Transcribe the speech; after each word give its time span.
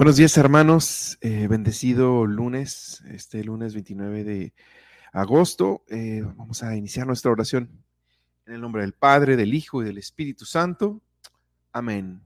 Buenos 0.00 0.16
días, 0.16 0.34
hermanos. 0.38 1.18
Eh, 1.20 1.46
bendecido 1.46 2.24
lunes, 2.24 3.02
este 3.10 3.44
lunes 3.44 3.74
29 3.74 4.24
de 4.24 4.54
agosto. 5.12 5.84
Eh, 5.88 6.22
vamos 6.36 6.62
a 6.62 6.74
iniciar 6.74 7.06
nuestra 7.06 7.30
oración 7.30 7.84
en 8.46 8.54
el 8.54 8.62
nombre 8.62 8.80
del 8.80 8.94
Padre, 8.94 9.36
del 9.36 9.52
Hijo 9.52 9.82
y 9.82 9.84
del 9.84 9.98
Espíritu 9.98 10.46
Santo. 10.46 11.02
Amén. 11.70 12.22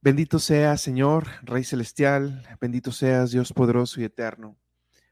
Bendito 0.00 0.38
sea, 0.38 0.78
Señor, 0.78 1.26
Rey 1.42 1.64
Celestial, 1.64 2.48
bendito 2.58 2.90
seas, 2.90 3.32
Dios 3.32 3.52
poderoso 3.52 4.00
y 4.00 4.04
eterno. 4.04 4.56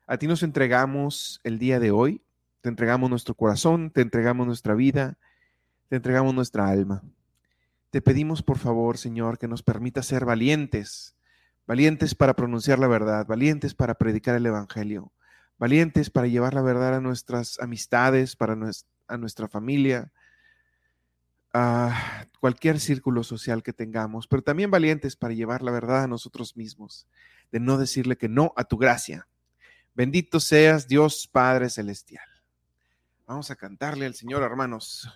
A 0.07 0.17
ti 0.17 0.27
nos 0.27 0.43
entregamos 0.43 1.43
el 1.45 1.59
día 1.59 1.79
de 1.79 1.91
hoy, 1.91 2.25
te 2.63 2.71
entregamos 2.71 3.11
nuestro 3.11 3.35
corazón, 3.35 3.91
te 3.91 4.01
entregamos 4.01 4.47
nuestra 4.47 4.73
vida, 4.73 5.19
te 5.91 5.97
entregamos 5.97 6.33
nuestra 6.33 6.67
alma. 6.67 7.03
Te 7.91 8.01
pedimos, 8.01 8.43
por 8.43 8.59
favor, 8.59 8.99
Señor, 8.99 9.37
que 9.37 9.49
nos 9.49 9.65
permita 9.65 10.03
ser 10.05 10.25
valientes, 10.25 11.17
valientes 11.67 12.15
para 12.15 12.35
pronunciar 12.35 12.79
la 12.79 12.87
verdad, 12.87 13.27
valientes 13.27 13.75
para 13.75 13.95
predicar 13.95 14.37
el 14.37 14.47
Evangelio, 14.47 15.13
valientes 15.59 16.09
para 16.09 16.29
llevar 16.29 16.55
la 16.55 16.63
verdad 16.63 16.95
a 16.95 17.01
nuestras 17.01 17.59
amistades, 17.59 18.37
para 18.37 18.57
a 19.09 19.17
nuestra 19.17 19.49
familia, 19.49 20.13
a 21.53 22.27
cualquier 22.39 22.79
círculo 22.79 23.25
social 23.25 23.65
que 23.65 23.73
tengamos, 23.73 24.29
pero 24.29 24.43
también 24.43 24.71
valientes 24.71 25.17
para 25.17 25.35
llevar 25.35 25.63
la 25.63 25.73
verdad 25.73 26.05
a 26.05 26.09
nosotros 26.09 26.57
mismos, 26.57 27.09
de 27.51 27.59
no 27.59 27.77
decirle 27.77 28.17
que 28.17 28.29
no 28.29 28.53
a 28.57 28.63
tu 28.63 28.77
gracia. 28.79 29.27
Bendito 29.95 30.39
seas 30.39 30.87
Dios 30.87 31.27
Padre 31.27 31.69
Celestial. 31.69 32.25
Vamos 33.27 33.51
a 33.51 33.57
cantarle 33.57 34.07
al 34.07 34.15
Señor, 34.15 34.43
hermanos. 34.43 35.09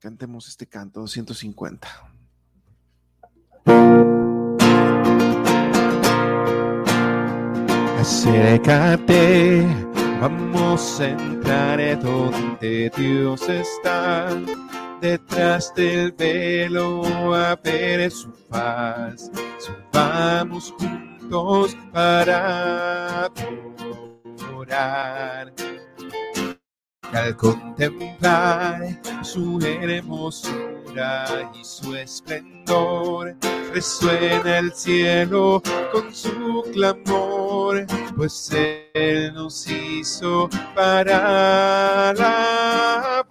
Cantemos 0.00 0.48
este 0.48 0.66
canto 0.66 1.00
250. 1.00 1.86
Acércate, 8.00 9.62
vamos 10.18 11.00
a 11.00 11.08
entrar 11.10 12.00
donde 12.00 12.90
Dios 12.96 13.46
está, 13.46 14.30
detrás 15.02 15.70
del 15.74 16.12
velo 16.12 17.34
a 17.34 17.54
ver 17.56 18.10
su 18.10 18.32
paz. 18.48 19.30
Subamos 19.58 20.72
juntos 20.78 21.76
para 21.92 23.26
adorar 24.38 25.52
al 27.12 27.36
contemplar 27.36 29.00
su 29.22 29.58
hermosura 29.60 31.50
y 31.54 31.64
su 31.64 31.94
esplendor, 31.94 33.36
resuena 33.72 34.58
el 34.58 34.72
cielo 34.72 35.62
con 35.92 36.14
su 36.14 36.64
clamor, 36.72 37.86
pues 38.16 38.50
Él 38.94 39.32
nos 39.34 39.66
hizo 39.68 40.48
para 40.74 42.10
alabar. 42.10 43.29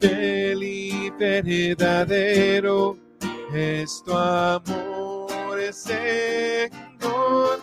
Fiel 0.00 0.62
y 0.62 1.10
verdadero 1.10 2.96
es 3.52 4.02
tu 4.04 4.12
amor, 4.12 5.72
Señor. 5.72 7.60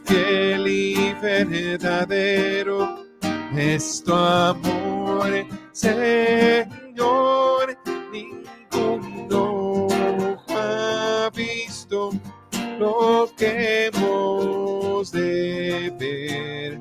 fiel 0.05 0.67
y 0.67 1.13
verdadero 1.21 3.05
es 3.55 4.03
tu 4.03 4.13
amor, 4.13 5.45
Señor. 5.71 7.77
Ninguno 8.11 9.87
ha 10.49 11.29
visto 11.35 12.11
lo 12.79 13.29
que 13.37 13.87
hemos 13.87 15.11
de 15.11 15.93
ver. 15.99 16.79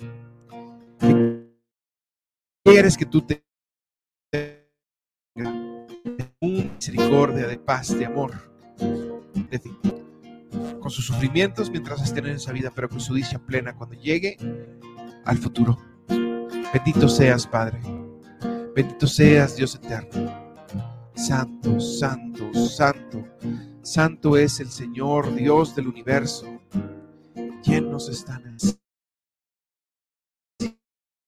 quieres 2.63 2.97
que 2.97 3.05
tú 3.05 3.21
tengas 3.21 3.45
misericordia, 6.41 7.47
de 7.47 7.57
paz, 7.57 7.97
de 7.97 8.05
amor, 8.05 8.31
de 9.49 9.59
ti. 9.59 9.71
Con 10.79 10.91
sus 10.91 11.05
sufrimientos 11.05 11.69
mientras 11.69 12.01
estén 12.03 12.27
en 12.27 12.35
esa 12.35 12.51
vida, 12.51 12.71
pero 12.73 12.89
con 12.89 12.99
su 12.99 13.13
dicha 13.13 13.39
plena 13.39 13.75
cuando 13.75 13.95
llegue 13.95 14.37
al 15.25 15.37
futuro. 15.37 15.77
Bendito 16.75 17.07
seas, 17.07 17.47
Padre. 17.47 17.79
Bendito 18.75 19.07
seas, 19.07 19.55
Dios 19.55 19.75
eterno. 19.75 20.29
Santo, 21.15 21.79
santo, 21.79 22.53
santo. 22.53 23.25
Santo 23.81 24.35
es 24.35 24.59
el 24.59 24.69
Señor, 24.69 25.33
Dios 25.35 25.73
del 25.73 25.87
universo. 25.87 26.59
¿Quién 27.63 27.89
nos 27.89 28.09
está 28.09 28.35
en 28.35 28.47
el 28.47 28.59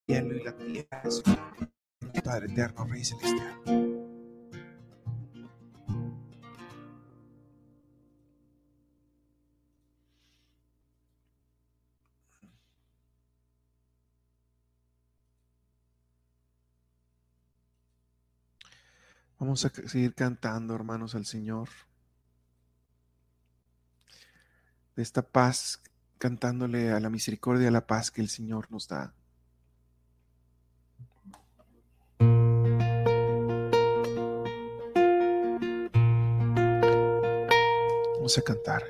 cielo 0.05 0.35
y 0.35 0.43
la 0.43 0.51
tierra? 0.57 1.01
Padre 2.25 2.47
eterno, 2.47 2.83
Rey 2.83 3.05
celestial. 3.05 3.96
Vamos 19.39 19.63
a 19.65 19.69
seguir 19.69 20.15
cantando, 20.15 20.73
hermanos, 20.73 21.13
al 21.13 21.25
Señor. 21.25 21.69
De 24.95 25.03
esta 25.03 25.21
paz, 25.21 25.79
cantándole 26.17 26.91
a 26.91 26.99
la 26.99 27.09
misericordia, 27.09 27.67
a 27.67 27.71
la 27.71 27.85
paz 27.85 28.09
que 28.09 28.21
el 28.21 28.29
Señor 28.29 28.71
nos 28.71 28.87
da. 28.87 29.13
Vamos 38.15 38.37
a 38.37 38.41
cantar. 38.41 38.83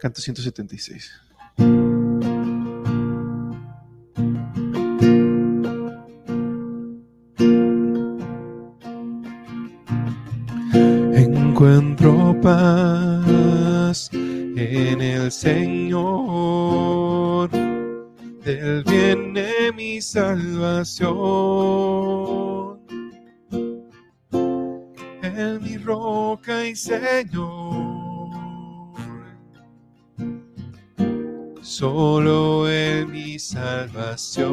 Canto 0.00 0.20
176. 0.20 1.23
Señor, 15.44 17.50
del 17.50 18.82
viene 18.84 19.72
mi 19.76 20.00
salvación. 20.00 21.12
En 25.22 25.62
mi 25.62 25.76
roca 25.76 26.66
y 26.66 26.74
Señor 26.74 27.84
solo 31.60 32.70
en 32.70 33.10
mi 33.10 33.38
salvación. 33.38 34.48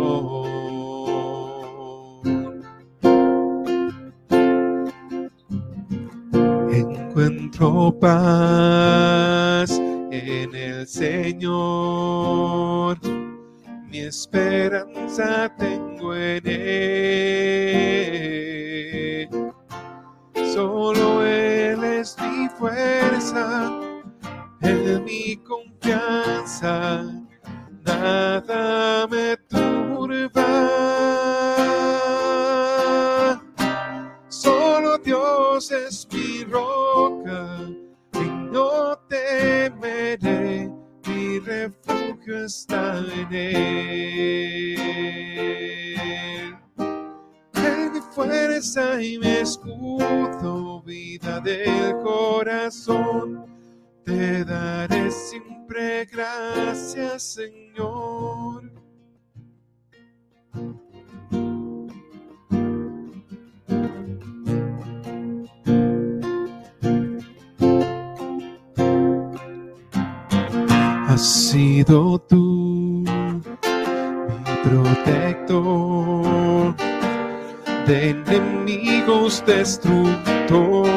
Encuentro 6.74 7.98
paz 7.98 9.31
en 10.12 10.54
el 10.54 10.86
Señor, 10.88 11.40
mi 13.88 14.00
esperanza 14.00 15.50
tengo 15.58 16.14
en 16.14 16.42
Él. 16.46 17.72
Solo 20.54 21.26
Él 21.26 21.82
es 21.84 22.18
mi 22.20 22.50
fuerza, 22.50 23.72
Él 24.60 25.02
mi 25.06 25.38
confianza, 25.38 27.06
protector 74.72 76.72
de 77.88 78.12
enemigos 78.12 79.44
destructor 79.46 80.88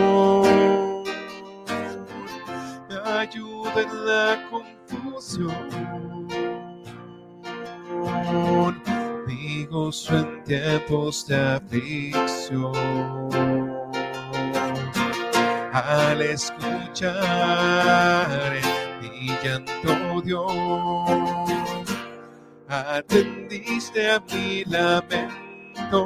ayuda 3.19 3.83
en 3.83 4.07
la 4.07 4.39
confusión. 4.51 6.29
Mi 9.27 9.65
gozo 9.67 10.19
en 10.19 10.45
tiempos 10.45 11.27
de 11.27 11.37
aflicción. 11.37 12.73
Al 15.73 16.23
escuchar 16.23 17.17
mi 19.01 19.29
llanto, 19.43 20.21
Dios, 20.23 21.64
atendiste 22.69 24.11
a 24.11 24.21
mi 24.21 24.65
lamento. 24.65 26.01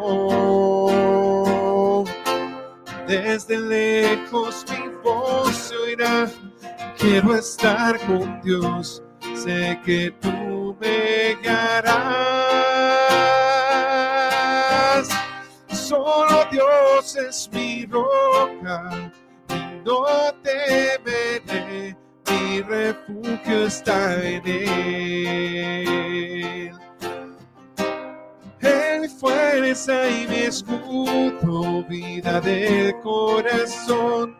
Desde 3.06 3.58
lejos 3.58 4.64
mi 4.70 4.88
voz 5.02 5.56
se 5.56 5.76
oirá 5.76 6.28
quiero 6.98 7.34
estar 7.36 7.98
con 8.06 8.40
Dios, 8.42 9.02
sé 9.34 9.80
que 9.84 10.10
tú 10.20 10.76
me 10.80 11.36
guiarás. 11.42 11.88
Solo 15.70 16.46
Dios 16.50 17.16
es 17.16 17.48
mi 17.52 17.86
roca 17.86 19.10
y 19.48 19.82
no 19.84 20.04
temeré, 20.42 21.96
mi 22.30 22.60
refugio 22.62 23.66
está 23.66 24.22
en 24.22 24.42
Él. 24.44 26.37
Fuerza 29.74 30.08
y 30.08 30.26
mi 30.28 30.36
escudo, 30.36 31.84
vida 31.84 32.40
del 32.40 32.98
corazón 33.00 34.34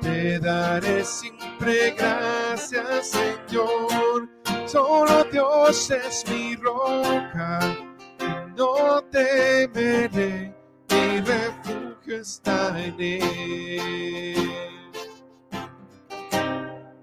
te 0.00 0.38
daré 0.38 1.04
siempre 1.04 1.90
gracias, 1.90 3.10
Señor. 3.10 4.28
Solo 4.66 5.24
Dios 5.24 5.90
es 5.90 6.24
mi 6.30 6.56
roca 6.56 7.76
y 8.20 8.56
no 8.56 9.02
temeré. 9.10 10.54
Mi 10.88 11.20
refugio 11.20 12.16
está 12.20 12.82
en 12.82 12.94
Él. 12.98 14.50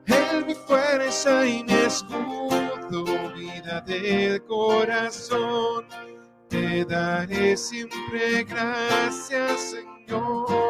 Él 0.08 0.46
mi 0.48 0.56
fuerza 0.56 1.46
y 1.46 1.64
mi 1.64 1.74
escudo, 1.74 3.06
vida 3.36 3.82
del 3.82 4.44
corazón 4.46 5.86
daré 6.88 7.58
siempre 7.58 8.44
gracias, 8.46 9.76
Señor. 10.08 10.62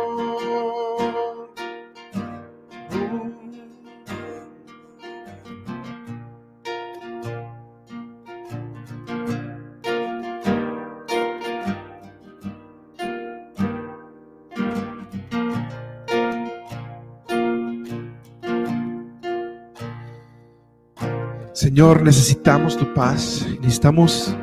Señor, 21.53 22.01
necesitamos 22.01 22.75
tu 22.75 22.91
paz, 22.93 23.45
necesitamos 23.61 24.35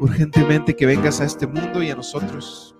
urgentemente 0.00 0.74
que 0.74 0.86
vengas 0.86 1.20
a 1.20 1.24
este 1.24 1.46
mundo 1.46 1.82
y 1.82 1.90
a 1.90 1.94
nosotros. 1.94 2.74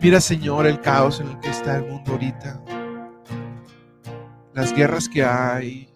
Mira, 0.00 0.20
Señor, 0.20 0.66
el 0.66 0.80
caos 0.80 1.20
en 1.20 1.28
el 1.28 1.40
que 1.40 1.50
está 1.50 1.78
el 1.78 1.90
mundo 1.90 2.12
ahorita. 2.12 2.62
Las 4.54 4.72
guerras 4.72 5.08
que 5.08 5.24
hay. 5.24 5.88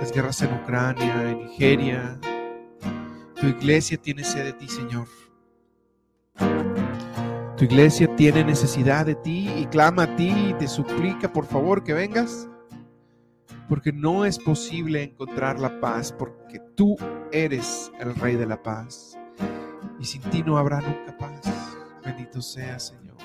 Las 0.00 0.12
guerras 0.12 0.40
en 0.42 0.54
Ucrania, 0.54 1.30
en 1.30 1.38
Nigeria. 1.38 2.20
Tu 3.40 3.46
iglesia 3.46 3.96
tiene 3.96 4.22
sed 4.22 4.44
de 4.44 4.52
ti, 4.52 4.68
Señor. 4.68 5.08
Tu 7.56 7.64
iglesia 7.64 8.14
tiene 8.14 8.44
necesidad 8.44 9.06
de 9.06 9.16
ti 9.16 9.50
y 9.56 9.66
clama 9.66 10.04
a 10.04 10.16
ti 10.16 10.32
y 10.50 10.54
te 10.54 10.68
suplica, 10.68 11.32
por 11.32 11.46
favor, 11.46 11.82
que 11.82 11.94
vengas. 11.94 12.48
Porque 13.68 13.92
no 13.92 14.24
es 14.24 14.38
posible 14.38 15.02
encontrar 15.02 15.60
la 15.60 15.80
paz, 15.80 16.12
porque 16.12 16.60
tú 16.74 16.96
eres 17.32 17.92
el 18.00 18.14
Rey 18.14 18.36
de 18.36 18.46
la 18.46 18.62
paz. 18.62 19.18
Y 20.00 20.04
sin 20.04 20.22
ti 20.22 20.42
no 20.42 20.56
habrá 20.56 20.80
nunca 20.80 21.16
paz. 21.18 21.42
Bendito 22.04 22.40
sea, 22.40 22.78
Señor. 22.78 23.16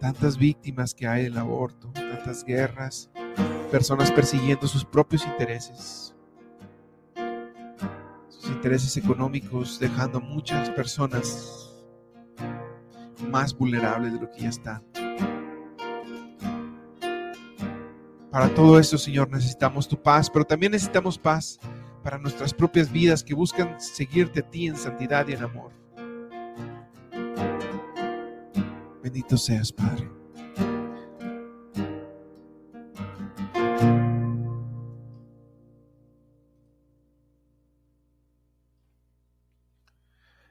Tantas 0.00 0.38
víctimas 0.38 0.94
que 0.94 1.06
hay 1.06 1.24
del 1.24 1.36
aborto, 1.36 1.90
tantas 1.92 2.42
guerras, 2.44 3.10
personas 3.70 4.10
persiguiendo 4.10 4.66
sus 4.66 4.84
propios 4.84 5.26
intereses, 5.26 6.14
sus 8.28 8.50
intereses 8.50 8.96
económicos, 8.96 9.78
dejando 9.78 10.18
a 10.18 10.22
muchas 10.22 10.70
personas 10.70 11.70
más 13.28 13.56
vulnerables 13.56 14.14
de 14.14 14.20
lo 14.20 14.30
que 14.30 14.40
ya 14.40 14.48
están. 14.48 14.89
Para 18.30 18.54
todo 18.54 18.78
esto, 18.78 18.96
Señor, 18.96 19.28
necesitamos 19.28 19.88
tu 19.88 20.00
paz, 20.00 20.30
pero 20.30 20.44
también 20.44 20.70
necesitamos 20.70 21.18
paz 21.18 21.58
para 22.04 22.16
nuestras 22.16 22.54
propias 22.54 22.90
vidas 22.90 23.24
que 23.24 23.34
buscan 23.34 23.80
seguirte 23.80 24.40
a 24.40 24.48
ti 24.48 24.68
en 24.68 24.76
santidad 24.76 25.26
y 25.26 25.32
en 25.32 25.42
amor. 25.42 25.72
Bendito 29.02 29.36
seas, 29.36 29.72
Padre. 29.72 30.08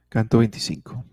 Canto 0.10 0.40
25. 0.40 1.06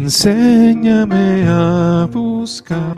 Enséñame 0.00 1.44
a 1.48 2.08
buscar. 2.12 2.96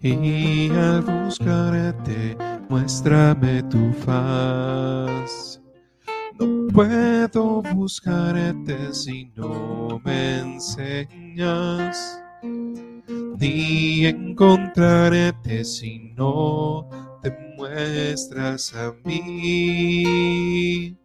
Y 0.00 0.70
al 0.70 1.02
buscarte, 1.02 2.36
muéstrame 2.68 3.64
tu 3.64 3.92
faz. 4.04 5.60
No 6.38 6.68
puedo 6.72 7.62
buscarte 7.74 8.94
si 8.94 9.24
no 9.34 10.00
me 10.04 10.38
enseñas, 10.38 12.22
ni 13.40 14.06
encontrarte 14.06 15.64
si 15.64 16.14
no 16.16 16.88
te 17.22 17.36
muestras 17.56 18.72
a 18.76 18.92
mí. 19.04 20.99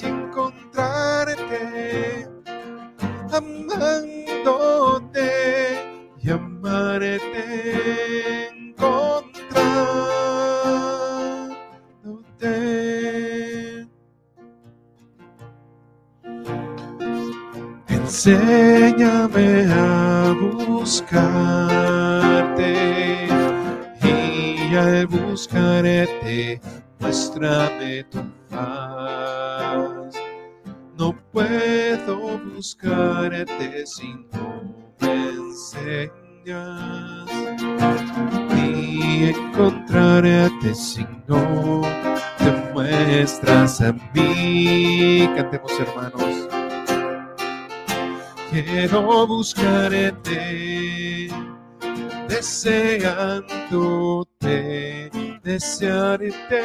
y 0.00 0.04
encontrarte, 0.06 1.58
amándote 3.32 5.28
y 6.22 6.30
amarte, 6.30 7.26
Enséñame 18.26 19.72
a 19.72 20.34
buscarte 20.80 21.38
y 24.02 24.74
al 24.74 25.06
buscarte, 25.06 26.60
muéstrame 26.98 28.02
tu 28.10 28.18
paz. 28.50 30.12
No 30.98 31.16
puedo 31.30 32.38
buscarte 32.38 33.86
si 33.86 34.12
no 34.32 34.74
me 35.00 35.28
enseñas, 35.28 36.10
ni 38.56 39.26
encontrarte 39.28 40.74
si 40.74 41.06
no 41.28 41.82
te 42.38 42.50
muestras 42.74 43.80
a 43.82 43.92
mí. 43.92 45.30
Cantemos, 45.36 45.78
hermanos. 45.78 46.45
Quiero 48.64 49.26
buscarte, 49.26 51.28
deseándote, 52.26 55.10
desearte, 55.44 56.58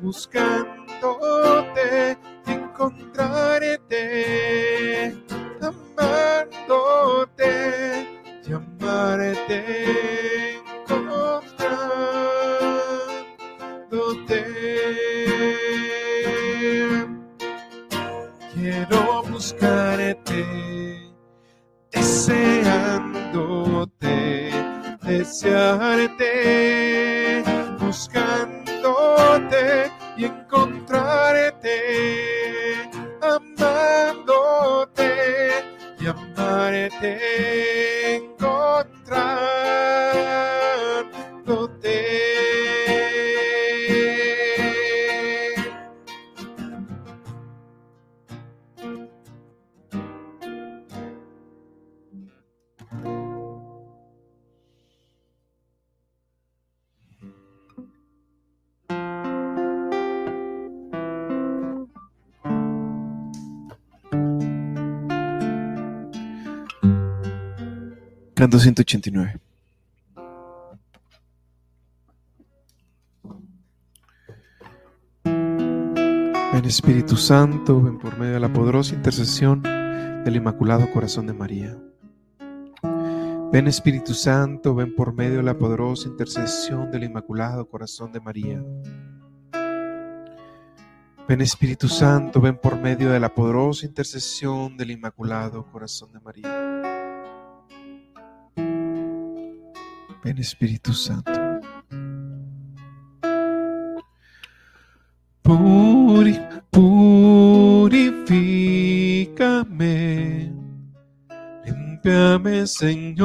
buscándote, 0.00 2.18
encontrarte, 2.46 5.14
Canto 68.42 68.58
189. 68.58 69.38
Ven 76.52 76.64
Espíritu 76.64 77.16
Santo, 77.16 77.80
ven 77.80 78.00
por 78.00 78.18
medio 78.18 78.34
de 78.34 78.40
la 78.40 78.52
poderosa 78.52 78.96
intercesión 78.96 79.62
del 79.62 80.34
Inmaculado 80.34 80.90
Corazón 80.90 81.28
de 81.28 81.34
María. 81.34 81.78
Ven 83.52 83.68
Espíritu 83.68 84.12
Santo, 84.12 84.74
ven 84.74 84.92
por 84.96 85.14
medio 85.14 85.36
de 85.36 85.44
la 85.44 85.56
poderosa 85.56 86.08
intercesión 86.08 86.90
del 86.90 87.04
Inmaculado 87.04 87.68
Corazón 87.68 88.10
de 88.10 88.18
María. 88.18 88.60
Ven 91.28 91.40
Espíritu 91.40 91.86
Santo, 91.86 92.40
ven 92.40 92.58
por 92.58 92.76
medio 92.76 93.08
de 93.12 93.20
la 93.20 93.32
poderosa 93.32 93.86
intercesión 93.86 94.76
del 94.76 94.90
Inmaculado 94.90 95.64
Corazón 95.70 96.12
de 96.12 96.18
María. 96.18 96.71
Ven 100.22 100.38
Espíritu 100.38 100.92
Santo. 100.94 101.32
Puri, 105.42 106.38
purifícame 106.70 108.22
Límpiame, 112.02 112.66
Señor, 112.66 113.22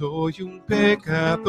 Soy 0.00 0.40
un 0.40 0.60
pecador, 0.60 1.44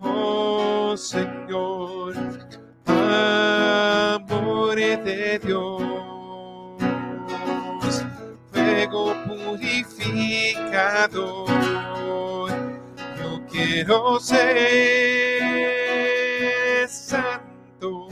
oh 0.00 0.96
Señor, 0.96 2.16
amor 2.86 4.74
de 4.74 5.38
Dios 5.38 5.80
purificador. 9.28 11.46
Yo 13.16 13.46
quiero 13.48 14.18
ser 14.18 14.38
santo, 16.88 18.08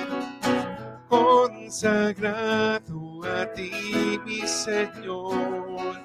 consagrado 1.09 3.21
a 3.23 3.51
ti, 3.53 4.19
mi 4.25 4.47
Señor, 4.47 6.01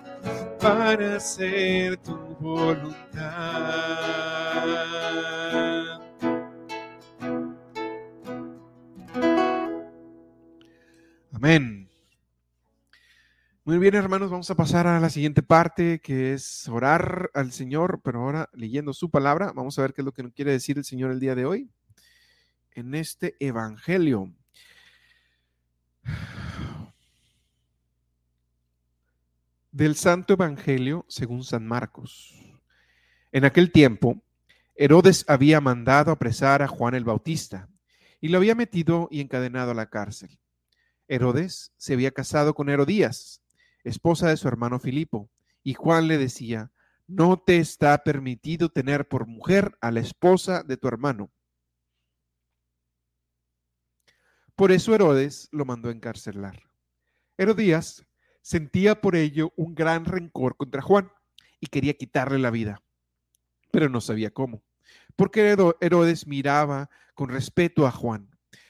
para 0.60 1.16
hacer 1.16 1.96
tu 1.98 2.16
voluntad. 2.40 2.98
Amén. 11.40 11.88
Muy 13.62 13.78
bien, 13.78 13.94
hermanos, 13.94 14.28
vamos 14.28 14.50
a 14.50 14.56
pasar 14.56 14.88
a 14.88 14.98
la 14.98 15.08
siguiente 15.08 15.40
parte, 15.40 16.00
que 16.00 16.32
es 16.32 16.66
orar 16.66 17.30
al 17.32 17.52
Señor, 17.52 18.00
pero 18.02 18.22
ahora 18.22 18.50
leyendo 18.52 18.92
su 18.92 19.08
palabra, 19.08 19.52
vamos 19.54 19.78
a 19.78 19.82
ver 19.82 19.94
qué 19.94 20.00
es 20.00 20.04
lo 20.04 20.10
que 20.10 20.24
nos 20.24 20.32
quiere 20.32 20.50
decir 20.50 20.78
el 20.78 20.84
Señor 20.84 21.12
el 21.12 21.20
día 21.20 21.36
de 21.36 21.46
hoy 21.46 21.70
en 22.72 22.92
este 22.96 23.36
Evangelio. 23.38 24.34
Del 29.70 29.94
Santo 29.94 30.32
Evangelio 30.32 31.04
según 31.06 31.44
San 31.44 31.64
Marcos. 31.64 32.34
En 33.30 33.44
aquel 33.44 33.70
tiempo, 33.70 34.20
Herodes 34.74 35.24
había 35.28 35.60
mandado 35.60 36.10
apresar 36.10 36.62
a 36.62 36.66
Juan 36.66 36.96
el 36.96 37.04
Bautista 37.04 37.68
y 38.20 38.26
lo 38.26 38.38
había 38.38 38.56
metido 38.56 39.06
y 39.12 39.20
encadenado 39.20 39.70
a 39.70 39.74
la 39.74 39.88
cárcel. 39.88 40.36
Herodes 41.08 41.72
se 41.76 41.94
había 41.94 42.10
casado 42.10 42.54
con 42.54 42.68
Herodías 42.68 43.42
esposa 43.84 44.28
de 44.28 44.36
su 44.36 44.48
hermano 44.48 44.78
Filipo, 44.78 45.30
y 45.62 45.74
Juan 45.74 46.08
le 46.08 46.18
decía, 46.18 46.70
no 47.06 47.38
te 47.38 47.58
está 47.58 48.04
permitido 48.04 48.68
tener 48.68 49.08
por 49.08 49.26
mujer 49.26 49.76
a 49.80 49.90
la 49.90 50.00
esposa 50.00 50.62
de 50.62 50.76
tu 50.76 50.88
hermano. 50.88 51.30
Por 54.54 54.72
eso 54.72 54.94
Herodes 54.94 55.48
lo 55.52 55.64
mandó 55.64 55.90
encarcelar. 55.90 56.62
Herodías 57.36 58.06
sentía 58.42 59.00
por 59.00 59.14
ello 59.14 59.52
un 59.56 59.74
gran 59.74 60.04
rencor 60.04 60.56
contra 60.56 60.82
Juan 60.82 61.12
y 61.60 61.68
quería 61.68 61.94
quitarle 61.94 62.38
la 62.38 62.50
vida, 62.50 62.82
pero 63.70 63.88
no 63.88 64.00
sabía 64.00 64.30
cómo, 64.30 64.62
porque 65.16 65.54
Herodes 65.80 66.26
miraba 66.26 66.90
con 67.14 67.28
respeto 67.28 67.86
a 67.86 67.90
Juan, 67.90 68.37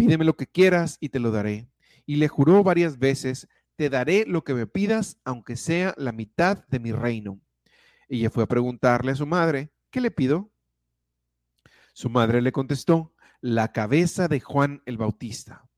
pídeme 0.00 0.24
lo 0.24 0.34
que 0.34 0.46
quieras 0.46 0.96
y 0.98 1.10
te 1.10 1.20
lo 1.20 1.30
daré. 1.30 1.68
Y 2.06 2.16
le 2.16 2.28
juró 2.28 2.64
varias 2.64 2.98
veces, 2.98 3.48
te 3.76 3.90
daré 3.90 4.24
lo 4.26 4.44
que 4.44 4.54
me 4.54 4.66
pidas, 4.66 5.18
aunque 5.24 5.56
sea 5.56 5.94
la 5.98 6.12
mitad 6.12 6.66
de 6.68 6.80
mi 6.80 6.90
reino. 6.90 7.38
Ella 8.08 8.30
fue 8.30 8.44
a 8.44 8.46
preguntarle 8.46 9.12
a 9.12 9.16
su 9.16 9.26
madre, 9.26 9.70
¿qué 9.90 10.00
le 10.00 10.10
pido? 10.10 10.50
Su 11.92 12.08
madre 12.08 12.40
le 12.40 12.50
contestó, 12.50 13.14
la 13.42 13.72
cabeza 13.72 14.26
de 14.26 14.40
Juan 14.40 14.82
el 14.86 14.96
Bautista. 14.96 15.68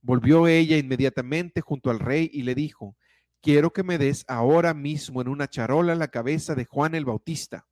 Volvió 0.00 0.46
ella 0.46 0.78
inmediatamente 0.78 1.60
junto 1.60 1.90
al 1.90 1.98
rey 1.98 2.30
y 2.32 2.42
le 2.42 2.54
dijo, 2.54 2.96
quiero 3.40 3.72
que 3.72 3.82
me 3.82 3.98
des 3.98 4.24
ahora 4.28 4.74
mismo 4.74 5.20
en 5.20 5.28
una 5.28 5.48
charola 5.48 5.96
la 5.96 6.08
cabeza 6.08 6.54
de 6.54 6.66
Juan 6.66 6.94
el 6.94 7.04
Bautista. 7.04 7.66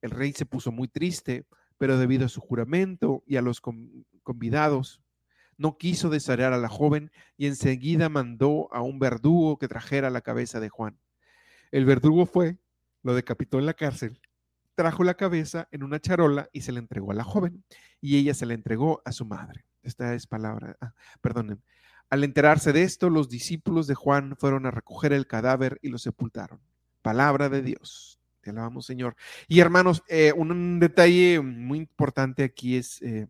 El 0.00 0.10
rey 0.10 0.32
se 0.32 0.46
puso 0.46 0.70
muy 0.70 0.88
triste, 0.88 1.44
pero 1.76 1.98
debido 1.98 2.26
a 2.26 2.28
su 2.28 2.40
juramento 2.40 3.24
y 3.26 3.36
a 3.36 3.42
los 3.42 3.60
convidados, 4.22 5.03
no 5.58 5.76
quiso 5.78 6.10
desarear 6.10 6.52
a 6.52 6.58
la 6.58 6.68
joven 6.68 7.10
y 7.36 7.46
enseguida 7.46 8.08
mandó 8.08 8.72
a 8.72 8.82
un 8.82 8.98
verdugo 8.98 9.58
que 9.58 9.68
trajera 9.68 10.10
la 10.10 10.20
cabeza 10.20 10.60
de 10.60 10.68
Juan. 10.68 10.98
El 11.70 11.84
verdugo 11.84 12.26
fue, 12.26 12.58
lo 13.02 13.14
decapitó 13.14 13.58
en 13.58 13.66
la 13.66 13.74
cárcel, 13.74 14.20
trajo 14.74 15.04
la 15.04 15.14
cabeza 15.14 15.68
en 15.70 15.82
una 15.82 16.00
charola 16.00 16.48
y 16.52 16.62
se 16.62 16.72
la 16.72 16.78
entregó 16.78 17.12
a 17.12 17.14
la 17.14 17.24
joven, 17.24 17.64
y 18.00 18.16
ella 18.16 18.34
se 18.34 18.46
la 18.46 18.54
entregó 18.54 19.02
a 19.04 19.12
su 19.12 19.24
madre. 19.24 19.64
Esta 19.82 20.14
es 20.14 20.26
palabra, 20.26 20.76
ah, 20.80 20.94
perdonen. 21.20 21.62
Al 22.10 22.24
enterarse 22.24 22.72
de 22.72 22.82
esto, 22.82 23.10
los 23.10 23.28
discípulos 23.28 23.86
de 23.86 23.94
Juan 23.94 24.36
fueron 24.38 24.66
a 24.66 24.70
recoger 24.70 25.12
el 25.12 25.26
cadáver 25.26 25.78
y 25.82 25.88
lo 25.88 25.98
sepultaron. 25.98 26.60
Palabra 27.02 27.48
de 27.48 27.62
Dios. 27.62 28.20
Te 28.40 28.50
alabamos, 28.50 28.86
Señor. 28.86 29.16
Y 29.48 29.60
hermanos, 29.60 30.02
eh, 30.08 30.32
un, 30.36 30.78
detalle 30.78 31.40
muy 31.40 31.78
importante 31.78 32.44
aquí 32.44 32.76
es 32.76 33.00
eh, 33.02 33.26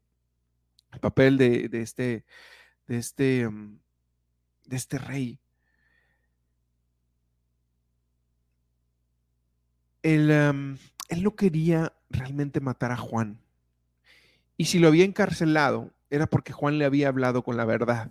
el 0.94 1.00
papel 1.00 1.36
de, 1.36 1.68
este, 1.72 2.24
de 2.86 2.96
este, 2.96 3.48
mm, 3.48 3.78
de 4.66 4.76
este 4.76 4.98
rey. 4.98 5.38
Él, 10.02 10.30
él 10.30 11.22
no 11.22 11.34
quería 11.34 11.92
realmente 12.10 12.60
matar 12.60 12.92
a 12.92 12.96
Juan. 12.96 13.38
Y 14.56 14.66
si 14.66 14.78
lo 14.78 14.88
había 14.88 15.04
encarcelado, 15.04 15.90
era 16.10 16.26
porque 16.26 16.52
Juan 16.52 16.78
le 16.78 16.84
había 16.84 17.08
hablado 17.08 17.42
con 17.42 17.56
la 17.56 17.64
verdad. 17.64 18.10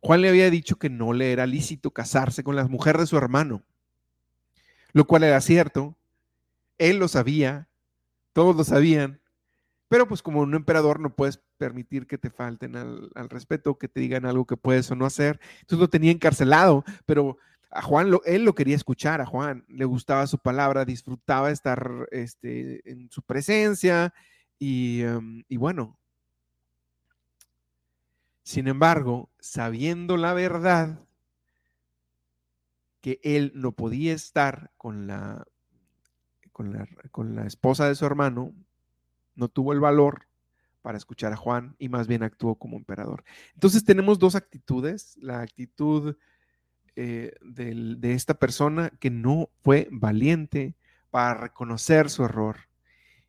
Juan 0.00 0.20
le 0.20 0.28
había 0.28 0.50
dicho 0.50 0.76
que 0.76 0.90
no 0.90 1.12
le 1.12 1.32
era 1.32 1.46
lícito 1.46 1.90
casarse 1.90 2.44
con 2.44 2.54
la 2.54 2.66
mujer 2.68 2.98
de 2.98 3.06
su 3.06 3.16
hermano, 3.16 3.62
lo 4.92 5.06
cual 5.06 5.24
era 5.24 5.40
cierto. 5.40 5.96
Él 6.78 6.98
lo 6.98 7.08
sabía, 7.08 7.68
todos 8.32 8.54
lo 8.54 8.64
sabían, 8.64 9.20
pero 9.88 10.08
pues 10.08 10.22
como 10.22 10.40
un 10.40 10.54
emperador 10.54 11.00
no 11.00 11.14
puedes 11.14 11.40
permitir 11.58 12.06
que 12.06 12.18
te 12.18 12.30
falten 12.30 12.76
al, 12.76 13.10
respeto, 13.28 13.78
que 13.78 13.88
te 13.88 14.00
digan 14.00 14.26
algo 14.26 14.46
que 14.46 14.56
puedes 14.56 14.90
o 14.90 14.96
no 14.96 15.06
hacer. 15.06 15.40
Entonces 15.60 15.78
lo 15.78 15.88
tenía 15.88 16.10
encarcelado, 16.10 16.84
pero 17.04 17.38
a 17.70 17.82
Juan, 17.82 18.10
lo, 18.10 18.22
él 18.24 18.44
lo 18.44 18.54
quería 18.54 18.76
escuchar, 18.76 19.20
a 19.20 19.26
Juan 19.26 19.64
le 19.68 19.84
gustaba 19.84 20.26
su 20.26 20.38
palabra, 20.38 20.84
disfrutaba 20.84 21.50
estar 21.50 22.08
este, 22.10 22.88
en 22.90 23.10
su 23.10 23.22
presencia 23.22 24.12
y, 24.58 25.02
em, 25.02 25.44
y 25.48 25.56
bueno. 25.56 25.98
Sin 28.42 28.68
embargo, 28.68 29.28
sabiendo 29.40 30.16
la 30.16 30.32
verdad, 30.32 31.00
que 33.00 33.20
él 33.22 33.52
no 33.54 33.72
podía 33.72 34.12
estar 34.14 34.72
con 34.76 35.06
la, 35.06 35.46
con 36.52 36.72
la, 36.72 36.88
con 37.10 37.36
la 37.36 37.46
esposa 37.46 37.86
de 37.86 37.94
su 37.94 38.04
hermano, 38.06 38.52
no 39.36 39.48
tuvo 39.48 39.72
el 39.72 39.80
valor 39.80 40.26
para 40.82 40.98
escuchar 40.98 41.32
a 41.32 41.36
Juan 41.36 41.76
y 41.78 41.88
más 41.88 42.06
bien 42.06 42.22
actuó 42.22 42.56
como 42.56 42.76
emperador. 42.76 43.24
Entonces 43.54 43.84
tenemos 43.84 44.18
dos 44.18 44.34
actitudes, 44.34 45.16
la 45.20 45.40
actitud 45.40 46.16
eh, 46.94 47.34
de 47.42 48.12
esta 48.12 48.34
persona 48.34 48.90
que 49.00 49.10
no 49.10 49.50
fue 49.62 49.88
valiente 49.90 50.74
para 51.10 51.34
reconocer 51.34 52.10
su 52.10 52.24
error 52.24 52.56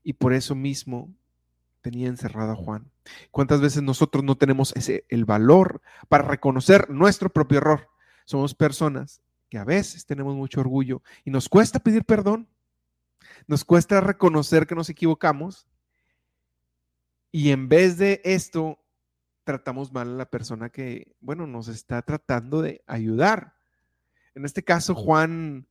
y 0.03 0.13
por 0.13 0.33
eso 0.33 0.55
mismo 0.55 1.13
tenía 1.81 2.07
encerrado 2.07 2.51
a 2.51 2.55
Juan. 2.55 2.91
¿Cuántas 3.31 3.61
veces 3.61 3.81
nosotros 3.81 4.23
no 4.23 4.35
tenemos 4.35 4.75
ese, 4.75 5.05
el 5.09 5.25
valor 5.25 5.81
para 6.09 6.27
reconocer 6.27 6.89
nuestro 6.89 7.29
propio 7.29 7.59
error? 7.59 7.89
Somos 8.25 8.53
personas 8.53 9.21
que 9.49 9.57
a 9.57 9.63
veces 9.63 10.05
tenemos 10.05 10.35
mucho 10.35 10.59
orgullo 10.59 11.01
y 11.23 11.31
nos 11.31 11.47
cuesta 11.47 11.79
pedir 11.79 12.03
perdón, 12.03 12.47
nos 13.47 13.63
cuesta 13.63 14.01
reconocer 14.01 14.67
que 14.67 14.75
nos 14.75 14.89
equivocamos 14.89 15.67
y 17.37 17.51
en 17.51 17.69
vez 17.69 17.99
de 17.99 18.19
esto 18.23 18.83
tratamos 19.43 19.93
mal 19.93 20.09
a 20.09 20.17
la 20.17 20.25
persona 20.27 20.71
que, 20.71 21.15
bueno, 21.19 21.45
nos 21.45 21.67
está 21.67 22.01
tratando 22.01 22.63
de 22.63 22.83
ayudar. 22.87 23.53
En 24.33 24.43
este 24.43 24.63
caso, 24.63 24.95
Juan, 24.95 25.67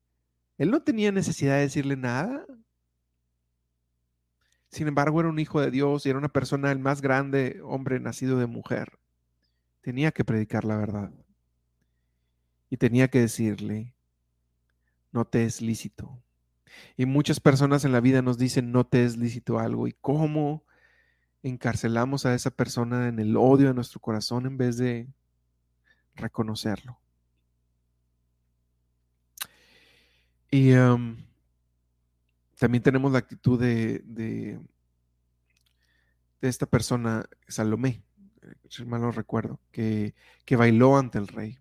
él 0.59 0.71
no 0.71 0.85
tenía 0.85 1.11
necesidad 1.11 1.57
de 1.57 1.63
decirle 1.63 1.97
nada. 1.97 2.47
Sin 4.71 4.87
embargo, 4.87 5.19
era 5.19 5.29
un 5.29 5.41
hijo 5.41 5.61
de 5.61 5.73
Dios 5.73 6.07
y 6.07 6.11
era 6.11 6.21
una 6.21 6.29
persona, 6.29 6.71
el 6.71 6.79
más 6.79 7.03
grande 7.03 7.61
hombre 7.65 7.99
nacido 7.99 8.39
de 8.39 8.47
mujer. 8.47 9.01
Tenía 9.81 10.13
que 10.13 10.25
predicar 10.25 10.65
la 10.65 10.77
verdad. 10.77 11.11
Y 12.71 12.77
tenía 12.77 13.09
que 13.09 13.23
decirle, 13.23 13.93
no 15.11 15.25
te 15.25 15.43
es 15.43 15.61
lícito. 15.61 16.23
Y 16.97 17.07
muchas 17.07 17.41
personas 17.41 17.85
en 17.85 17.91
la 17.91 18.01
vida 18.01 18.23
nos 18.23 18.39
dicen, 18.39 18.71
no 18.71 18.87
te 18.87 19.05
es 19.05 19.17
lícito 19.17 19.59
algo. 19.59 19.89
¿Y 19.89 19.95
cómo 19.95 20.63
encarcelamos 21.43 22.27
a 22.27 22.35
esa 22.35 22.51
persona 22.51 23.09
en 23.09 23.19
el 23.19 23.37
odio 23.37 23.69
de 23.69 23.75
nuestro 23.75 24.01
corazón 24.01 24.47
en 24.47 24.57
vez 24.57 24.77
de 24.77 25.09
reconocerlo? 26.15 26.99
Y 30.51 30.73
también 32.59 32.83
tenemos 32.83 33.13
la 33.13 33.19
actitud 33.19 33.61
de, 33.61 34.01
de, 34.05 34.59
esta 36.41 36.67
persona, 36.67 37.29
Salomé, 37.49 38.03
si 38.69 38.85
mal 38.85 39.01
no 39.01 39.11
recuerdo, 39.11 39.61
que, 39.73 40.15
que 40.45 40.57
bailó 40.57 40.97
ante 40.97 41.19
el 41.19 41.29
rey. 41.29 41.59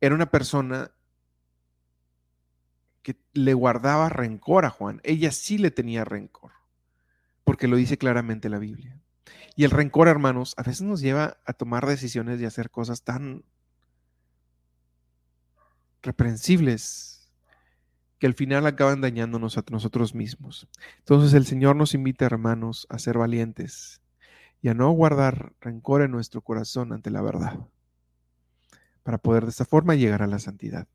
Era 0.00 0.14
una 0.14 0.30
persona 0.30 0.92
que 3.02 3.16
le 3.32 3.54
guardaba 3.54 4.08
rencor 4.08 4.64
a 4.64 4.70
Juan. 4.70 5.00
Ella 5.02 5.32
sí 5.32 5.58
le 5.58 5.70
tenía 5.70 6.04
rencor, 6.04 6.52
porque 7.48 7.66
lo 7.66 7.76
dice 7.76 7.96
claramente 7.96 8.50
la 8.50 8.58
Biblia. 8.58 9.00
Y 9.56 9.64
el 9.64 9.70
rencor, 9.70 10.06
hermanos, 10.06 10.52
a 10.58 10.62
veces 10.62 10.82
nos 10.82 11.00
lleva 11.00 11.38
a 11.46 11.54
tomar 11.54 11.86
decisiones 11.86 12.38
y 12.42 12.44
hacer 12.44 12.68
cosas 12.68 13.04
tan 13.04 13.42
reprensibles 16.02 17.32
que 18.18 18.26
al 18.26 18.34
final 18.34 18.66
acaban 18.66 19.00
dañándonos 19.00 19.56
a 19.56 19.64
nosotros 19.70 20.14
mismos. 20.14 20.68
Entonces 20.98 21.32
el 21.32 21.46
Señor 21.46 21.74
nos 21.74 21.94
invita, 21.94 22.26
hermanos, 22.26 22.86
a 22.90 22.98
ser 22.98 23.16
valientes 23.16 24.02
y 24.60 24.68
a 24.68 24.74
no 24.74 24.90
guardar 24.90 25.54
rencor 25.58 26.02
en 26.02 26.10
nuestro 26.10 26.42
corazón 26.42 26.92
ante 26.92 27.08
la 27.08 27.22
verdad, 27.22 27.60
para 29.02 29.16
poder 29.16 29.44
de 29.44 29.50
esta 29.52 29.64
forma 29.64 29.94
llegar 29.94 30.20
a 30.22 30.26
la 30.26 30.38
santidad. 30.38 30.86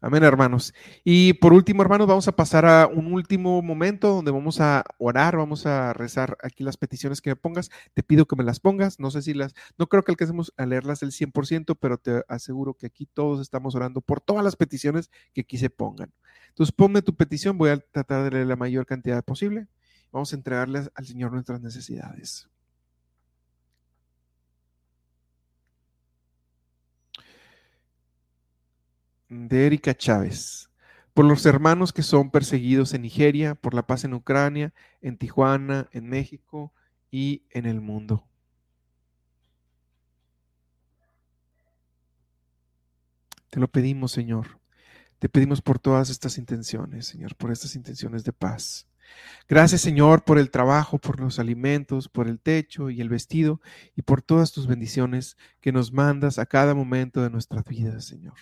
Amén, 0.00 0.22
hermanos. 0.22 0.74
Y 1.02 1.32
por 1.34 1.52
último, 1.52 1.82
hermanos, 1.82 2.06
vamos 2.06 2.28
a 2.28 2.36
pasar 2.36 2.64
a 2.66 2.86
un 2.86 3.12
último 3.12 3.62
momento 3.62 4.14
donde 4.14 4.30
vamos 4.30 4.60
a 4.60 4.84
orar, 4.98 5.36
vamos 5.36 5.66
a 5.66 5.92
rezar 5.92 6.38
aquí 6.40 6.62
las 6.62 6.76
peticiones 6.76 7.20
que 7.20 7.30
me 7.30 7.36
pongas. 7.36 7.68
Te 7.94 8.04
pido 8.04 8.24
que 8.24 8.36
me 8.36 8.44
las 8.44 8.60
pongas. 8.60 9.00
No 9.00 9.10
sé 9.10 9.22
si 9.22 9.34
las, 9.34 9.54
no 9.76 9.88
creo 9.88 10.04
que 10.04 10.12
alcancemos 10.12 10.54
a 10.56 10.66
leerlas 10.66 11.02
el 11.02 11.10
100%, 11.10 11.76
pero 11.80 11.98
te 11.98 12.22
aseguro 12.28 12.74
que 12.74 12.86
aquí 12.86 13.06
todos 13.06 13.40
estamos 13.40 13.74
orando 13.74 14.00
por 14.00 14.20
todas 14.20 14.44
las 14.44 14.54
peticiones 14.54 15.10
que 15.34 15.40
aquí 15.40 15.58
se 15.58 15.68
pongan. 15.68 16.12
Entonces, 16.50 16.72
ponme 16.72 17.02
tu 17.02 17.16
petición. 17.16 17.58
Voy 17.58 17.70
a 17.70 17.78
tratar 17.78 18.22
de 18.22 18.30
leer 18.30 18.46
la 18.46 18.56
mayor 18.56 18.86
cantidad 18.86 19.24
posible. 19.24 19.66
Vamos 20.12 20.32
a 20.32 20.36
entregarles 20.36 20.92
al 20.94 21.06
Señor 21.06 21.32
nuestras 21.32 21.60
necesidades. 21.60 22.48
De 29.28 29.66
Erika 29.66 29.94
Chávez. 29.94 30.70
Por 31.14 31.24
los 31.24 31.44
hermanos 31.46 31.92
que 31.92 32.02
son 32.02 32.30
perseguidos 32.30 32.94
en 32.94 33.02
Nigeria, 33.02 33.54
por 33.54 33.74
la 33.74 33.86
paz 33.86 34.04
en 34.04 34.14
Ucrania, 34.14 34.72
en 35.02 35.18
Tijuana, 35.18 35.88
en 35.92 36.08
México 36.08 36.72
y 37.10 37.42
en 37.50 37.66
el 37.66 37.80
mundo. 37.80 38.24
Te 43.50 43.60
lo 43.60 43.68
pedimos, 43.68 44.12
Señor. 44.12 44.60
Te 45.18 45.28
pedimos 45.28 45.60
por 45.62 45.78
todas 45.78 46.10
estas 46.10 46.38
intenciones, 46.38 47.06
Señor, 47.06 47.34
por 47.34 47.50
estas 47.50 47.74
intenciones 47.74 48.22
de 48.22 48.32
paz. 48.32 48.86
Gracias, 49.48 49.80
Señor, 49.80 50.22
por 50.22 50.38
el 50.38 50.50
trabajo, 50.50 50.98
por 50.98 51.18
los 51.18 51.38
alimentos, 51.38 52.08
por 52.08 52.28
el 52.28 52.38
techo 52.38 52.90
y 52.90 53.00
el 53.00 53.08
vestido 53.08 53.60
y 53.96 54.02
por 54.02 54.22
todas 54.22 54.52
tus 54.52 54.66
bendiciones 54.66 55.36
que 55.60 55.72
nos 55.72 55.92
mandas 55.92 56.38
a 56.38 56.46
cada 56.46 56.74
momento 56.74 57.22
de 57.22 57.30
nuestra 57.30 57.62
vida, 57.62 58.00
Señor. 58.00 58.34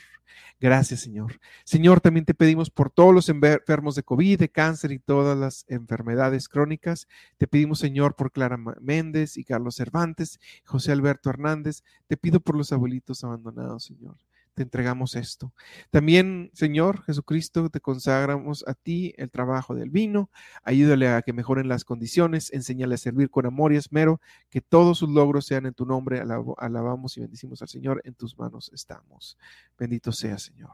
Gracias, 0.61 1.01
Señor. 1.01 1.41
Señor, 1.65 2.01
también 2.01 2.25
te 2.25 2.35
pedimos 2.35 2.71
por 2.71 2.91
todos 2.91 3.15
los 3.15 3.29
enfermos 3.29 3.95
de 3.95 4.03
COVID, 4.03 4.39
de 4.39 4.49
cáncer 4.49 4.93
y 4.93 4.99
todas 4.99 5.37
las 5.37 5.65
enfermedades 5.69 6.49
crónicas. 6.49 7.09
Te 7.37 7.47
pedimos, 7.47 7.79
Señor, 7.79 8.17
por 8.17 8.33
Clara 8.33 8.57
Méndez 8.81 9.37
y 9.37 9.45
Carlos 9.45 9.77
Cervantes, 9.77 10.41
José 10.65 10.93
Alberto 10.93 11.31
Hernández. 11.31 11.83
Te 12.07 12.17
pido 12.17 12.41
por 12.41 12.57
los 12.57 12.73
abuelitos 12.73 13.23
abandonados, 13.25 13.85
Señor. 13.85 14.17
Te 14.57 14.63
entregamos 14.63 15.17
esto. 15.17 15.53
También, 15.91 16.51
Señor 16.55 17.03
Jesucristo, 17.03 17.69
te 17.69 17.81
consagramos 17.81 18.65
a 18.67 18.73
ti 18.73 19.13
el 19.19 19.31
trabajo 19.31 19.75
del 19.75 19.91
vino. 19.91 20.31
Ayúdale 20.65 21.09
a 21.09 21.21
que 21.21 21.35
mejoren 21.35 21.69
las 21.69 21.85
condiciones, 21.85 22.51
enséñale 22.55 22.95
a 22.95 22.99
servir 22.99 23.29
con 23.29 23.45
amor 23.45 23.75
y 23.75 23.77
esmero, 23.77 24.19
que 24.49 24.63
todos 24.63 24.97
sus 24.97 25.11
logros 25.11 25.45
sean 25.45 25.67
en 25.67 25.75
tu 25.75 25.85
nombre. 25.85 26.23
Alabamos 26.57 27.19
y 27.19 27.21
bendicimos 27.21 27.61
al 27.61 27.69
Señor. 27.69 28.01
En 28.05 28.15
tus 28.15 28.39
manos 28.39 28.71
estamos. 28.73 29.37
Bendito 29.79 30.11
sea, 30.11 30.39
Señor. 30.39 30.73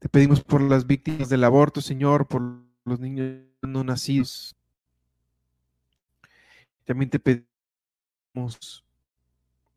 Te 0.00 0.08
pedimos 0.08 0.42
por 0.42 0.62
las 0.62 0.84
víctimas 0.84 1.28
del 1.28 1.44
aborto, 1.44 1.80
Señor, 1.80 2.26
por 2.26 2.42
los 2.84 2.98
niños 2.98 3.44
no 3.62 3.84
nacidos. 3.84 4.56
También 6.84 7.08
te 7.08 7.20
pedimos 7.20 8.84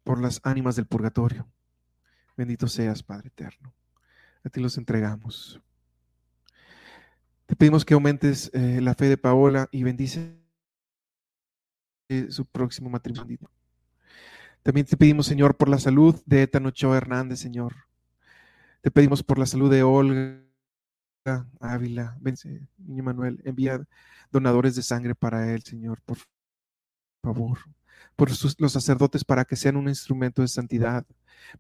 por 0.04 0.22
las 0.22 0.40
ánimas 0.44 0.76
del 0.76 0.86
purgatorio. 0.86 1.48
Bendito 2.36 2.68
seas, 2.68 3.04
Padre 3.04 3.28
eterno. 3.28 3.74
A 4.44 4.50
ti 4.50 4.60
los 4.60 4.78
entregamos. 4.78 5.62
Te 7.46 7.56
pedimos 7.56 7.86
que 7.86 7.94
aumentes 7.94 8.50
eh, 8.54 8.82
la 8.82 8.96
fe 8.96 9.08
de 9.08 9.18
Paola 9.18 9.68
y 9.72 9.84
bendice 9.84 10.38
eh, 12.10 12.28
su 12.30 12.46
próximo 12.46 12.90
matrimonio. 12.90 13.40
También 14.64 14.86
te 14.86 14.98
pedimos, 14.98 15.26
Señor, 15.26 15.58
por 15.58 15.70
la 15.70 15.78
salud 15.78 16.22
de 16.26 16.44
Ethan 16.44 16.66
Ochoa 16.66 16.98
Hernández, 16.98 17.40
Señor. 17.40 17.76
Te 18.82 18.92
pedimos 18.92 19.24
por 19.24 19.38
la 19.38 19.46
salud 19.46 19.70
de 19.70 19.84
Olga 19.84 20.42
Ávila. 21.60 22.18
Vence, 22.20 22.68
niño 22.78 23.04
Manuel, 23.04 23.42
envía 23.44 23.86
donadores 24.32 24.76
de 24.76 24.84
sangre 24.84 25.16
para 25.16 25.54
él, 25.54 25.64
Señor, 25.64 26.02
por 26.02 26.18
favor 27.22 27.60
por 28.16 28.30
los 28.30 28.72
sacerdotes 28.72 29.24
para 29.24 29.46
que 29.46 29.56
sean 29.56 29.76
un 29.76 29.88
instrumento 29.88 30.42
de 30.42 30.48
santidad. 30.48 31.06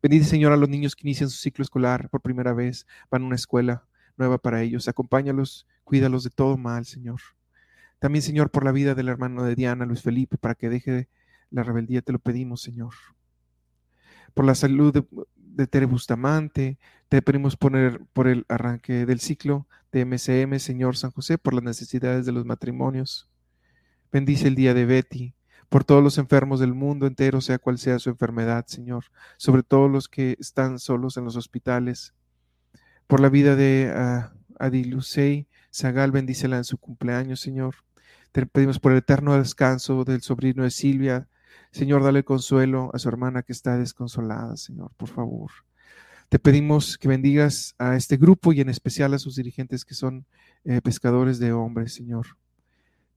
Bendice, 0.01 0.29
Señor, 0.29 0.51
a 0.51 0.57
los 0.57 0.69
niños 0.69 0.95
que 0.95 1.07
inician 1.07 1.29
su 1.29 1.37
ciclo 1.37 1.63
escolar 1.63 2.09
por 2.09 2.21
primera 2.21 2.53
vez, 2.53 2.85
van 3.09 3.23
a 3.23 3.25
una 3.25 3.35
escuela 3.35 3.85
nueva 4.17 4.37
para 4.37 4.61
ellos. 4.61 4.87
Acompáñalos, 4.87 5.67
cuídalos 5.83 6.23
de 6.23 6.29
todo 6.29 6.57
mal, 6.57 6.85
Señor. 6.85 7.21
También, 7.99 8.21
Señor, 8.21 8.51
por 8.51 8.65
la 8.65 8.71
vida 8.71 8.95
del 8.95 9.09
hermano 9.09 9.43
de 9.43 9.55
Diana, 9.55 9.85
Luis 9.85 10.01
Felipe, 10.01 10.37
para 10.37 10.55
que 10.55 10.69
deje 10.69 11.07
la 11.49 11.63
rebeldía, 11.63 12.01
te 12.01 12.11
lo 12.11 12.19
pedimos, 12.19 12.61
Señor. 12.61 12.93
Por 14.33 14.45
la 14.45 14.55
salud 14.55 15.05
de, 15.37 15.67
Tere 15.67 15.85
Bustamante, 15.85 16.79
te 17.07 17.21
pedimos 17.21 17.55
poner 17.55 18.01
por 18.11 18.27
el 18.27 18.45
arranque 18.49 19.05
del 19.05 19.19
ciclo 19.19 19.67
de 19.91 20.05
MCM, 20.05 20.59
Señor 20.59 20.97
San 20.97 21.11
José, 21.11 21.37
por 21.37 21.53
las 21.53 21.63
necesidades 21.63 22.25
de 22.25 22.31
los 22.31 22.45
matrimonios. 22.45 23.29
Bendice 24.11 24.47
el 24.47 24.55
día 24.55 24.73
de 24.73 24.85
Betty, 24.85 25.35
por 25.69 25.83
todos 25.83 26.03
los 26.03 26.17
enfermos 26.17 26.59
del 26.59 26.73
mundo 26.73 27.07
entero, 27.07 27.41
sea 27.41 27.59
cual 27.59 27.77
sea 27.77 27.99
su 27.99 28.09
enfermedad, 28.09 28.65
Señor, 28.67 29.05
sobre 29.37 29.63
todos 29.63 29.89
los 29.89 30.07
que 30.07 30.37
están 30.39 30.79
solos 30.79 31.17
en 31.17 31.25
los 31.25 31.35
hospitales, 31.35 32.13
por 33.07 33.19
la 33.19 33.29
vida 33.29 33.55
de 33.55 33.93
uh, 33.93 34.37
Adilusei 34.59 35.47
Zagal, 35.73 36.11
bendícela 36.11 36.57
en 36.57 36.63
su 36.63 36.77
cumpleaños, 36.77 37.39
Señor. 37.39 37.75
Te 38.31 38.45
pedimos 38.45 38.79
por 38.79 38.91
el 38.91 38.99
eterno 38.99 39.37
descanso 39.37 40.03
del 40.03 40.21
sobrino 40.21 40.63
de 40.63 40.71
Silvia. 40.71 41.27
Señor, 41.71 42.03
dale 42.03 42.23
consuelo 42.23 42.91
a 42.93 42.99
su 42.99 43.09
hermana 43.09 43.43
que 43.43 43.53
está 43.53 43.77
desconsolada, 43.77 44.55
Señor, 44.57 44.91
por 44.97 45.09
favor. 45.09 45.51
Te 46.29 46.39
pedimos 46.39 46.97
que 46.97 47.07
bendigas 47.07 47.75
a 47.77 47.95
este 47.95 48.17
grupo 48.17 48.53
y 48.53 48.61
en 48.61 48.69
especial 48.69 49.13
a 49.13 49.19
sus 49.19 49.35
dirigentes 49.35 49.85
que 49.85 49.93
son 49.93 50.25
eh, 50.63 50.81
pescadores 50.81 51.37
de 51.39 51.53
hombres, 51.53 51.93
Señor. 51.93 52.25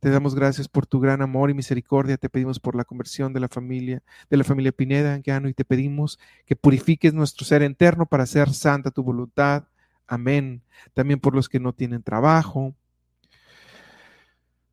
Te 0.00 0.10
damos 0.10 0.34
gracias 0.34 0.68
por 0.68 0.86
tu 0.86 1.00
gran 1.00 1.22
amor 1.22 1.50
y 1.50 1.54
misericordia. 1.54 2.16
Te 2.16 2.28
pedimos 2.28 2.60
por 2.60 2.76
la 2.76 2.84
conversión 2.84 3.32
de 3.32 3.40
la 3.40 3.48
familia, 3.48 4.02
de 4.28 4.36
la 4.36 4.44
familia 4.44 4.72
Pineda, 4.72 5.14
Anguiano, 5.14 5.48
y 5.48 5.54
te 5.54 5.64
pedimos 5.64 6.18
que 6.44 6.54
purifiques 6.54 7.14
nuestro 7.14 7.46
ser 7.46 7.62
interno 7.62 8.06
para 8.06 8.24
hacer 8.24 8.52
santa 8.52 8.90
tu 8.90 9.02
voluntad. 9.02 9.64
Amén. 10.06 10.62
También 10.94 11.18
por 11.18 11.34
los 11.34 11.48
que 11.48 11.58
no 11.58 11.72
tienen 11.72 12.02
trabajo. 12.02 12.74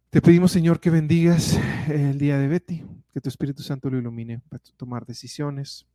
Te 0.10 0.22
pedimos, 0.22 0.52
Señor, 0.52 0.80
que 0.80 0.90
bendigas 0.90 1.60
el 1.88 2.20
día 2.20 2.38
de 2.38 2.48
Betty, 2.48 2.84
que 3.14 3.22
tu 3.22 3.30
Espíritu 3.30 3.64
Santo 3.64 3.90
lo 3.90 3.98
ilumine 3.98 4.42
para 4.50 4.62
tomar 4.78 5.06
decisiones. 5.06 5.88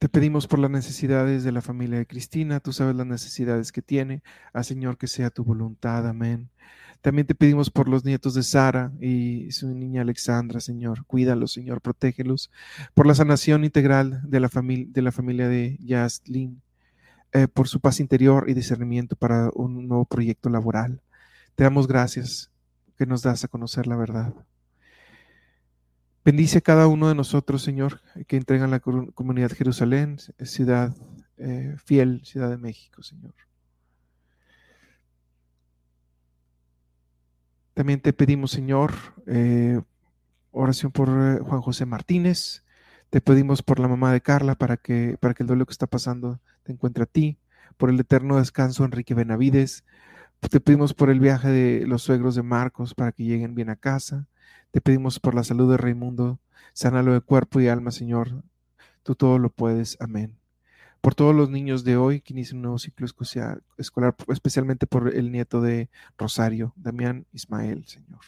Te 0.00 0.08
pedimos 0.08 0.46
por 0.46 0.58
las 0.58 0.70
necesidades 0.70 1.44
de 1.44 1.52
la 1.52 1.60
familia 1.60 1.98
de 1.98 2.06
Cristina, 2.06 2.60
tú 2.60 2.72
sabes 2.72 2.96
las 2.96 3.06
necesidades 3.06 3.70
que 3.70 3.82
tiene, 3.82 4.22
a 4.54 4.60
ah, 4.60 4.64
Señor 4.64 4.96
que 4.96 5.06
sea 5.06 5.28
tu 5.28 5.44
voluntad, 5.44 6.08
amén. 6.08 6.48
También 7.02 7.26
te 7.26 7.34
pedimos 7.34 7.68
por 7.68 7.86
los 7.86 8.02
nietos 8.02 8.32
de 8.32 8.42
Sara 8.42 8.92
y 8.98 9.52
su 9.52 9.68
niña 9.74 10.00
Alexandra, 10.00 10.60
Señor, 10.60 11.04
cuídalos, 11.04 11.52
Señor, 11.52 11.82
protégelos, 11.82 12.50
por 12.94 13.06
la 13.06 13.14
sanación 13.14 13.62
integral 13.62 14.22
de 14.24 14.40
la, 14.40 14.48
familia 14.48 14.86
de 14.88 15.02
la 15.02 15.12
familia 15.12 15.48
de 15.48 15.76
Yaslin, 15.82 16.62
eh, 17.32 17.46
por 17.46 17.68
su 17.68 17.80
paz 17.80 18.00
interior 18.00 18.48
y 18.48 18.54
discernimiento 18.54 19.16
para 19.16 19.50
un 19.54 19.86
nuevo 19.86 20.06
proyecto 20.06 20.48
laboral. 20.48 21.02
Te 21.56 21.64
damos 21.64 21.86
gracias 21.86 22.50
que 22.96 23.04
nos 23.04 23.20
das 23.20 23.44
a 23.44 23.48
conocer 23.48 23.86
la 23.86 23.96
verdad. 23.96 24.32
Bendice 26.24 26.60
cada 26.60 26.86
uno 26.86 27.08
de 27.08 27.14
nosotros, 27.14 27.62
Señor, 27.62 28.02
que 28.26 28.36
entregan 28.36 28.70
la 28.70 28.80
comunidad 28.80 29.52
Jerusalén, 29.52 30.18
ciudad 30.42 30.94
eh, 31.38 31.74
fiel, 31.82 32.20
Ciudad 32.24 32.50
de 32.50 32.58
México, 32.58 33.02
Señor. 33.02 33.32
También 37.72 38.00
te 38.00 38.12
pedimos, 38.12 38.50
Señor, 38.50 38.92
eh, 39.26 39.80
oración 40.50 40.92
por 40.92 41.08
eh, 41.08 41.38
Juan 41.40 41.62
José 41.62 41.86
Martínez. 41.86 42.62
Te 43.08 43.22
pedimos 43.22 43.62
por 43.62 43.80
la 43.80 43.88
mamá 43.88 44.12
de 44.12 44.20
Carla 44.20 44.54
para 44.54 44.76
que, 44.76 45.16
para 45.18 45.32
que 45.32 45.44
el 45.44 45.46
duelo 45.46 45.64
que 45.64 45.72
está 45.72 45.86
pasando 45.86 46.40
te 46.62 46.72
encuentre 46.72 47.04
a 47.04 47.06
ti. 47.06 47.38
Por 47.78 47.88
el 47.88 47.98
eterno 47.98 48.36
descanso, 48.36 48.84
Enrique 48.84 49.14
Benavides. 49.14 49.84
Te 50.48 50.60
pedimos 50.60 50.94
por 50.94 51.10
el 51.10 51.20
viaje 51.20 51.48
de 51.48 51.86
los 51.86 52.02
suegros 52.02 52.34
de 52.34 52.42
Marcos 52.42 52.94
para 52.94 53.12
que 53.12 53.24
lleguen 53.24 53.54
bien 53.54 53.70
a 53.70 53.76
casa. 53.76 54.26
Te 54.70 54.80
pedimos 54.80 55.20
por 55.20 55.34
la 55.34 55.44
salud 55.44 55.70
de 55.70 55.76
Raimundo, 55.76 56.40
sánalo 56.72 57.12
de 57.12 57.20
cuerpo 57.20 57.60
y 57.60 57.68
alma, 57.68 57.90
Señor. 57.90 58.42
Tú 59.02 59.14
todo 59.14 59.38
lo 59.38 59.50
puedes. 59.50 59.96
Amén. 60.00 60.38
Por 61.00 61.14
todos 61.14 61.34
los 61.34 61.50
niños 61.50 61.84
de 61.84 61.96
hoy 61.96 62.20
que 62.20 62.32
inician 62.32 62.56
un 62.58 62.62
nuevo 62.62 62.78
ciclo 62.78 63.06
escolar, 63.06 64.16
especialmente 64.28 64.86
por 64.86 65.14
el 65.14 65.30
nieto 65.30 65.60
de 65.60 65.88
Rosario, 66.18 66.74
Damián 66.76 67.26
Ismael, 67.32 67.86
Señor. 67.86 68.20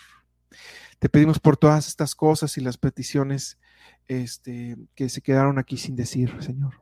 Te 0.99 1.09
pedimos 1.09 1.39
por 1.39 1.57
todas 1.57 1.89
estas 1.89 2.15
cosas 2.15 2.57
y 2.57 2.61
las 2.61 2.79
peticiones 2.79 3.59
este, 4.07 4.77
que 4.95 5.09
se 5.09 5.21
quedaron 5.21 5.59
aquí 5.59 5.77
sin 5.77 5.97
decir, 5.97 6.35
Señor. 6.41 6.75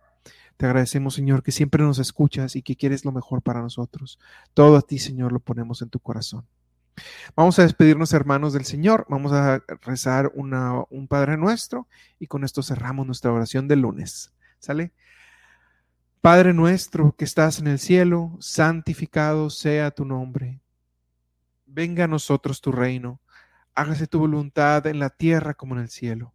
Te 0.60 0.66
agradecemos, 0.66 1.14
Señor, 1.14 1.42
que 1.42 1.52
siempre 1.52 1.82
nos 1.82 1.98
escuchas 1.98 2.54
y 2.54 2.60
que 2.60 2.76
quieres 2.76 3.06
lo 3.06 3.12
mejor 3.12 3.40
para 3.40 3.62
nosotros. 3.62 4.18
Todo 4.52 4.76
a 4.76 4.82
ti, 4.82 4.98
Señor, 4.98 5.32
lo 5.32 5.40
ponemos 5.40 5.80
en 5.80 5.88
tu 5.88 6.00
corazón. 6.00 6.46
Vamos 7.34 7.58
a 7.58 7.62
despedirnos, 7.62 8.12
hermanos 8.12 8.52
del 8.52 8.66
Señor. 8.66 9.06
Vamos 9.08 9.32
a 9.32 9.64
rezar 9.80 10.30
un 10.34 11.08
Padre 11.08 11.38
Nuestro 11.38 11.88
y 12.18 12.26
con 12.26 12.44
esto 12.44 12.62
cerramos 12.62 13.06
nuestra 13.06 13.32
oración 13.32 13.68
del 13.68 13.80
lunes. 13.80 14.34
¿Sale? 14.58 14.92
Padre 16.20 16.52
nuestro 16.52 17.14
que 17.16 17.24
estás 17.24 17.58
en 17.60 17.66
el 17.66 17.78
cielo, 17.78 18.36
santificado 18.38 19.48
sea 19.48 19.90
tu 19.90 20.04
nombre. 20.04 20.60
Venga 21.64 22.04
a 22.04 22.06
nosotros 22.06 22.60
tu 22.60 22.70
reino. 22.70 23.18
Hágase 23.74 24.06
tu 24.06 24.18
voluntad 24.18 24.86
en 24.88 24.98
la 24.98 25.08
tierra 25.08 25.54
como 25.54 25.74
en 25.76 25.80
el 25.80 25.88
cielo. 25.88 26.34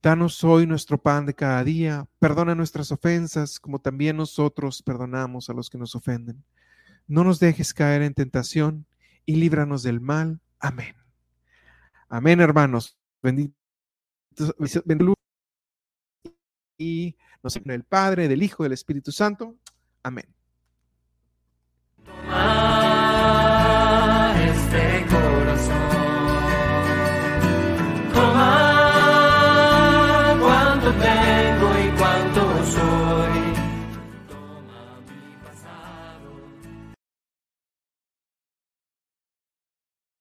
Danos 0.00 0.44
hoy 0.44 0.66
nuestro 0.66 0.96
pan 1.00 1.26
de 1.26 1.34
cada 1.34 1.64
día. 1.64 2.06
Perdona 2.18 2.54
nuestras 2.54 2.92
ofensas 2.92 3.58
como 3.58 3.80
también 3.80 4.16
nosotros 4.16 4.82
perdonamos 4.82 5.50
a 5.50 5.52
los 5.52 5.68
que 5.68 5.78
nos 5.78 5.94
ofenden. 5.94 6.44
No 7.06 7.24
nos 7.24 7.40
dejes 7.40 7.74
caer 7.74 8.02
en 8.02 8.14
tentación 8.14 8.86
y 9.26 9.36
líbranos 9.36 9.82
del 9.82 10.00
mal. 10.00 10.40
Amén. 10.60 10.94
Amén, 12.08 12.40
hermanos. 12.40 12.96
Benditos, 13.22 13.56
y 16.78 17.16
nos 17.42 17.56
el 17.56 17.84
Padre, 17.84 18.28
del 18.28 18.42
Hijo, 18.42 18.62
del 18.62 18.72
Espíritu 18.72 19.10
Santo. 19.10 19.56
Amén. 20.02 20.26